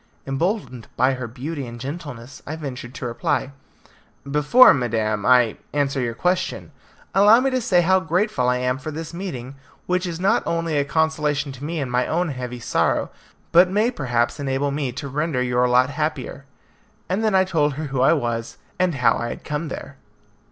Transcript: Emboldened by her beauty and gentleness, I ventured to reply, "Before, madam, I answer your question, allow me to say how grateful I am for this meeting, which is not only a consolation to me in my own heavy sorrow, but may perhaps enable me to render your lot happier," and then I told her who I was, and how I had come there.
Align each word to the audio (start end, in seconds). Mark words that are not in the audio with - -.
Emboldened 0.25 0.87
by 0.97 1.13
her 1.13 1.27
beauty 1.27 1.67
and 1.67 1.79
gentleness, 1.79 2.41
I 2.47 2.55
ventured 2.55 2.95
to 2.95 3.05
reply, 3.05 3.51
"Before, 4.27 4.73
madam, 4.73 5.27
I 5.27 5.57
answer 5.73 6.01
your 6.01 6.15
question, 6.15 6.71
allow 7.13 7.39
me 7.39 7.51
to 7.51 7.61
say 7.61 7.81
how 7.81 7.99
grateful 7.99 8.49
I 8.49 8.57
am 8.57 8.79
for 8.79 8.89
this 8.89 9.13
meeting, 9.13 9.57
which 9.85 10.07
is 10.07 10.19
not 10.19 10.41
only 10.47 10.75
a 10.75 10.85
consolation 10.85 11.51
to 11.51 11.63
me 11.63 11.79
in 11.79 11.91
my 11.91 12.07
own 12.07 12.29
heavy 12.29 12.59
sorrow, 12.59 13.11
but 13.51 13.69
may 13.69 13.91
perhaps 13.91 14.39
enable 14.39 14.71
me 14.71 14.91
to 14.93 15.07
render 15.07 15.39
your 15.43 15.69
lot 15.69 15.91
happier," 15.91 16.45
and 17.07 17.23
then 17.23 17.35
I 17.35 17.43
told 17.43 17.73
her 17.75 17.83
who 17.93 18.01
I 18.01 18.13
was, 18.13 18.57
and 18.79 18.95
how 18.95 19.15
I 19.19 19.29
had 19.29 19.43
come 19.43 19.67
there. 19.67 19.97